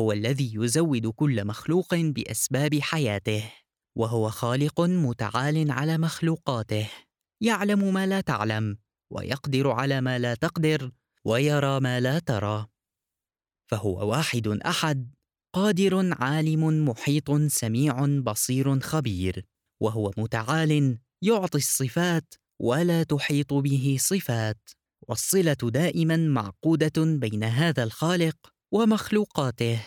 هو 0.00 0.12
الذي 0.12 0.54
يزود 0.54 1.06
كل 1.06 1.44
مخلوق 1.44 1.94
بأسباب 1.94 2.74
حياته 2.80 3.52
وهو 3.96 4.30
خالق 4.30 4.80
متعال 4.80 5.70
على 5.70 5.98
مخلوقاته 5.98 6.88
يعلم 7.40 7.94
ما 7.94 8.06
لا 8.06 8.20
تعلم 8.20 8.78
ويقدر 9.10 9.70
على 9.70 10.00
ما 10.00 10.18
لا 10.18 10.34
تقدر 10.34 10.90
ويرى 11.24 11.80
ما 11.80 12.00
لا 12.00 12.18
ترى. 12.18 12.66
فهو 13.70 14.10
واحد 14.10 14.48
أحد 14.48 15.14
قادر 15.56 16.12
عالم 16.12 16.88
محيط 16.88 17.30
سميع 17.32 18.06
بصير 18.06 18.80
خبير. 18.80 19.44
وهو 19.82 20.12
متعال 20.16 20.98
يعطي 21.22 21.58
الصفات 21.58 22.34
ولا 22.60 23.02
تحيط 23.02 23.54
به 23.54 23.96
صفات. 24.00 24.70
والصلة 25.08 25.56
دائما 25.62 26.16
معقودة 26.16 27.04
بين 27.04 27.44
هذا 27.44 27.82
الخالق 27.82 28.36
ومخلوقاته 28.72 29.82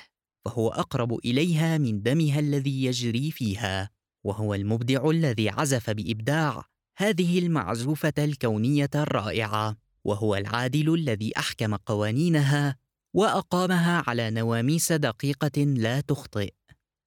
فهو 0.45 0.69
أقرب 0.69 1.13
إليها 1.25 1.77
من 1.77 2.01
دمها 2.01 2.39
الذي 2.39 2.84
يجري 2.84 3.32
فيها. 3.32 3.89
وهو 4.25 4.53
المبدع 4.53 5.10
الذي 5.10 5.49
عزف 5.49 5.89
بإبداع 5.89 6.63
هذه 6.97 7.39
المعزوفة 7.39 8.13
الكونية 8.17 8.89
الرائعة. 8.95 9.77
وهو 10.03 10.36
العادل 10.36 10.93
الذي 10.93 11.38
أحكم 11.38 11.75
قوانينها 11.75 12.75
وأقامها 13.13 14.04
على 14.08 14.32
نواميس 14.32 14.91
دقيقة 14.91 15.63
لا 15.63 16.02
تخطئ. 16.02 16.54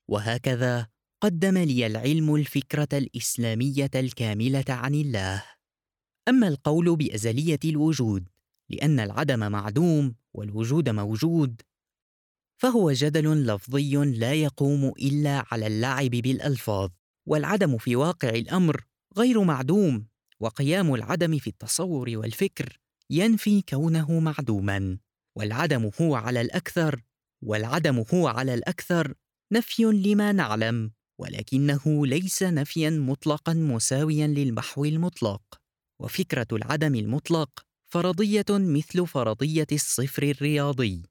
وهكذا 0.08 0.88
قدم 1.22 1.58
لي 1.58 1.86
العلم 1.86 2.34
الفكرة 2.34 2.88
الإسلامية 2.92 3.90
الكاملة 3.94 4.64
عن 4.68 4.94
الله. 4.94 5.44
أما 6.28 6.48
القول 6.48 6.96
بأزلية 6.96 7.58
الوجود 7.64 8.28
لأن 8.70 9.00
العدم 9.00 9.52
معدوم 9.52 10.14
والوجود 10.34 10.88
موجود 10.88 11.62
فهو 12.62 12.92
جدل 12.92 13.46
لفظي 13.46 13.96
لا 13.96 14.32
يقوم 14.32 14.88
إلا 14.88 15.44
على 15.52 15.66
اللعب 15.66 16.10
بالألفاظ. 16.10 16.90
والعدم 17.26 17.78
في 17.78 17.96
واقع 17.96 18.28
الأمر 18.28 18.84
غير 19.18 19.44
معدوم 19.44 20.06
وقيام 20.40 20.94
العدم 20.94 21.38
في 21.38 21.46
التصور 21.46 22.10
والفكر 22.16 22.78
ينفي 23.10 23.62
كونه 23.62 24.20
معدوما. 24.20 24.98
والعدم 25.36 25.90
هو 26.00 26.14
على 26.14 26.40
الأكثر 26.40 27.02
والعدم 27.42 28.04
هو 28.14 28.28
على 28.28 28.54
الأكثر 28.54 29.14
نفي 29.52 29.82
لما 29.82 30.32
نعلم 30.32 30.92
ولكنه 31.18 32.06
ليس 32.06 32.42
نفيا 32.42 32.90
مطلقا 32.90 33.52
مساويا 33.52 34.26
للمحو 34.26 34.84
المطلق. 34.84 35.42
وفكرة 36.00 36.46
العدم 36.52 36.94
المطلق 36.94 37.66
فرضية 37.86 38.44
مثل 38.50 39.06
فرضية 39.06 39.66
الصفر 39.72 40.22
الرياضي. 40.22 41.02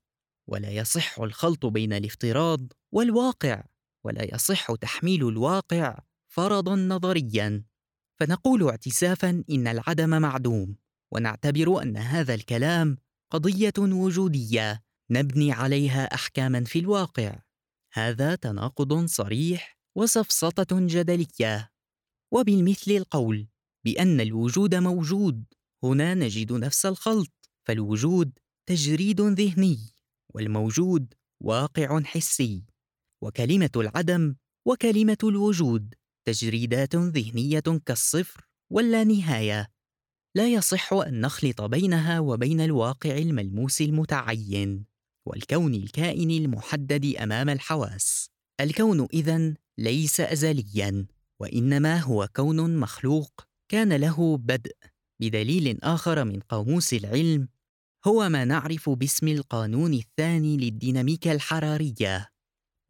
ولا 0.48 0.70
يصح 0.70 1.20
الخلط 1.20 1.66
بين 1.66 1.94
الافتراض 1.94 2.74
والواقع 2.92 3.64
ولا 4.04 4.36
يصح 4.36 4.76
تحميل 4.76 5.28
الواقع 5.28 6.00
فرضا 6.28 6.76
نظريا. 6.76 7.64
فنقول 8.20 8.70
اعتسافا 8.70 9.44
إن 9.50 9.68
العدم 9.68 10.22
معدوم 10.22 10.76
ونعتبر 11.12 11.82
أن 11.82 11.98
هذا 11.98 12.34
الكلام 12.34 12.98
قضية 13.32 13.74
وجودية 13.80 14.84
نبني 15.12 15.52
عليها 15.52 16.04
احكاما 16.16 16.64
في 16.64 16.80
الواقع. 16.80 17.40
هذا 17.94 18.36
تناقض 18.36 19.06
صريح 19.06 19.78
وسفسطه 19.96 20.68
جدلية. 20.72 21.72
وبالمثل 22.34 22.92
القول 22.92 23.48
بأن 23.86 24.22
الوجود 24.22 24.76
موجود 24.76 25.46
هنا 25.84 26.14
نجد 26.14 26.54
نفس 26.54 26.86
الخلط 26.86 27.50
فالوجود 27.68 28.40
تجريد 28.70 29.22
ذهني 29.22 29.80
والموجود 30.34 31.14
واقع 31.44 32.02
حسي. 32.02 32.64
وكلمة 33.24 33.72
العدم 33.76 34.36
وكلمة 34.68 35.18
الوجود 35.24 35.96
تجريدات 36.28 36.96
ذهنية 36.96 37.80
كالصفر 37.86 38.48
واللانهايه 38.72 39.68
لا 40.36 40.48
يصح 40.48 40.94
أن 40.94 41.22
نخلط 41.22 41.62
بينها 41.62 42.20
وبين 42.20 42.62
الواقع 42.62 43.18
الملموس 43.18 43.82
المتعين 43.82 44.86
والكون 45.28 45.74
الكائن 45.74 46.32
المحدد 46.32 47.16
أمام 47.16 47.50
الحواس. 47.50 48.30
الكون 48.62 49.08
إذن 49.14 49.56
ليس 49.78 50.20
ازليا 50.20 51.06
وإنما 51.40 52.00
هو 52.00 52.30
كون 52.36 52.78
مخلوق 52.78 53.48
كان 53.72 53.94
له 53.94 54.38
بدء. 54.38 54.76
بدليل 55.22 55.80
آخر 55.84 56.24
من 56.26 56.40
قاموس 56.40 56.94
العلم 56.94 57.48
هو 58.08 58.30
ما 58.30 58.46
نعرف 58.46 58.90
باسم 58.90 59.28
القانون 59.28 59.94
الثاني 59.94 60.58
للديناميكا 60.58 61.32
الحرارية. 61.32 62.30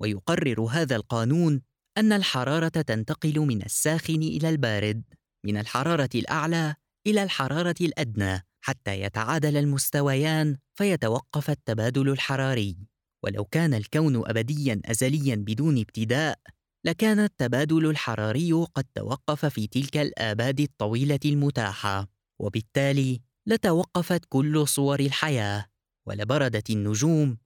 ويقرر 0.02 0.62
هذا 0.62 0.96
القانون 0.96 1.62
أن 1.98 2.14
الحرارة 2.14 2.68
تنتقل 2.68 3.40
من 3.40 3.62
الساخن 3.66 4.22
إلى 4.24 4.50
البارد 4.50 5.04
من 5.46 5.58
الحرارة 5.58 6.10
الأعلى 6.16 6.76
إلى 7.08 7.24
الحرارة 7.24 7.76
الأدنى 7.82 8.46
حتى 8.62 9.02
يتعادل 9.02 9.58
المستويان 9.58 10.58
فيتوقف 10.74 11.50
التبادل 11.50 12.10
الحراري. 12.10 12.78
ولو 13.24 13.46
كان 13.46 13.74
الكون 13.74 14.30
ابديا 14.30 14.82
ازليا 14.86 15.36
بدون 15.36 15.78
ابتداء 15.80 16.40
لكان 16.86 17.20
التبادل 17.20 17.90
الحراري 17.90 18.54
قد 18.54 18.86
توقف 18.96 19.46
في 19.46 19.68
تلك 19.68 19.98
الآباد 19.98 20.60
الطويلة 20.60 21.20
المتاحة. 21.26 22.08
وبالتالي 22.42 23.22
لتوقفت 23.48 24.26
كل 24.30 24.68
صور 24.68 25.00
الحياة 25.00 25.66
ولبردت 26.08 26.70
النجوم 26.70 27.38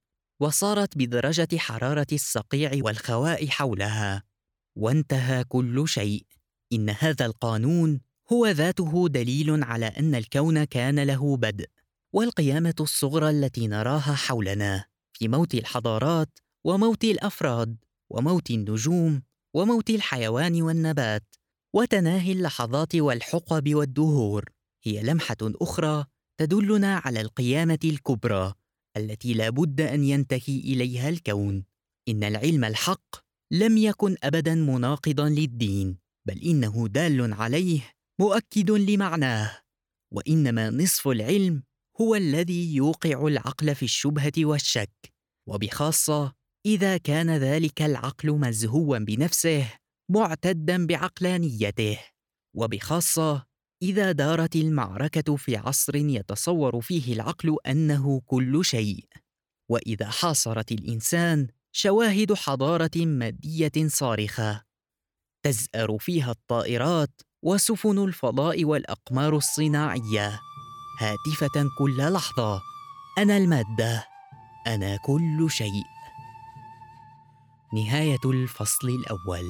وصارت 0.41 0.98
بدرجة 0.98 1.58
حرارة 1.58 2.08
الصقيع 2.12 2.72
والخواء 2.76 3.48
حولها. 3.48 4.24
وانتهى 4.78 5.44
كل 5.44 5.88
شيء. 5.88 6.26
إن 6.74 6.89
هذا 6.89 7.26
القانون 7.26 8.02
هو 8.32 8.48
ذاته 8.48 9.08
دليل 9.08 9.64
على 9.64 9.86
أن 9.86 10.16
الكون 10.16 10.64
كان 10.64 11.00
له 11.00 11.38
بدء 11.38 11.70
والقيامة 12.14 12.76
الصغرى 12.80 13.30
التي 13.30 13.68
نراها 13.68 14.16
حولنا 14.16 14.86
في 15.14 15.28
موت 15.28 15.54
الحضارات 15.54 16.40
وموت 16.64 17.04
الأفراد 17.04 17.78
وموت 18.10 18.52
النجوم 18.52 19.22
وموت 19.54 19.90
الحيوان 19.90 20.62
والنبات 20.62 21.36
وتناهي 21.74 22.32
اللحظات 22.32 22.96
والحقب 22.96 23.76
والدهور. 23.76 24.50
هي 24.84 25.04
لمحة 25.04 25.38
أخرى 25.42 26.06
تدلنا 26.38 26.98
على 26.98 27.22
القيامة 27.22 27.80
الكبرى 27.84 28.54
التي 28.98 29.34
لا 29.34 29.50
بد 29.50 29.82
أن 29.82 30.04
ينتهي 30.04 30.60
إليها 30.60 31.10
الكون. 31.10 31.64
إن 32.10 32.24
العلم 32.24 32.66
الحق 32.66 33.16
لم 33.52 33.78
يكن 33.78 34.16
ابدا 34.24 34.56
مناقضا 34.56 35.30
للدين 35.30 35.98
بل 36.28 36.40
إنه 36.40 36.88
دال 36.88 37.34
عليه 37.34 37.94
مؤكد 38.21 38.71
لمعناه 38.71 39.62
وإنما 40.13 40.69
نصف 40.69 41.08
العلم 41.08 41.63
هو 42.01 42.15
الذي 42.15 42.75
يوقع 42.75 43.28
العقل 43.28 43.75
في 43.75 43.84
الشبهة 43.86 44.32
والشك 44.38 45.13
وبخاصة 45.49 46.34
إذا 46.65 46.97
كان 46.97 47.30
ذلك 47.30 47.82
العقل 47.82 48.32
مزهوا 48.32 48.97
بنفسه 48.97 49.73
معتدا 50.12 50.86
بعقلانيته 50.86 51.99
وبخاصة 52.56 53.45
إذا 53.82 54.12
دارت 54.12 54.56
المعركة 54.56 55.36
في 55.36 55.58
عصر 55.58 55.95
يتصور 55.95 56.82
فيه 56.82 57.13
العقل 57.13 57.58
أنه 57.67 58.21
كل 58.25 58.65
شيء. 58.65 59.08
وإذا 59.71 60.10
حاصرت 60.10 60.71
الإنسان 60.71 61.47
شواهد 61.71 62.34
حضارة 62.34 62.91
مادية 62.95 63.88
صارخة 63.88 64.65
تزأر 65.45 65.97
فيها 65.99 66.32
الطائرات 66.32 67.21
وسفن 67.45 68.03
الفضاء 68.03 68.65
والأقمار 68.65 69.36
الصناعية. 69.36 70.39
هاتفة 70.99 71.69
كل 71.77 72.13
لحظة. 72.13 72.62
أنا 73.17 73.38
المادة. 73.38 74.08
أنا 74.67 74.97
كل 74.97 75.51
شيء. 75.51 75.84
نهاية 77.73 78.19
الفصل 78.25 78.89
الأول. 78.89 79.45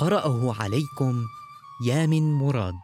قرأه 0.00 0.62
عليكم 0.62 1.24
يامن 1.84 2.32
مراد. 2.32 2.74